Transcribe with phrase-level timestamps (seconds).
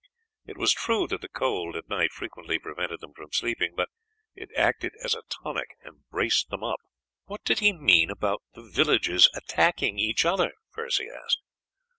[0.47, 3.89] It was true that the cold at night frequently prevented them from sleeping, but
[4.33, 6.79] it acted as a tonic and braced them up.
[7.25, 11.41] "What did he mean about the villages attacking each other?" Percy asked.